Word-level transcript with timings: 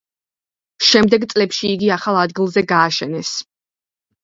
შემდეგ 0.91 1.27
წლებში 1.35 1.69
იგი 1.75 1.93
ახალ 1.97 2.19
ადგილზე 2.23 2.65
გააშენეს. 2.75 3.37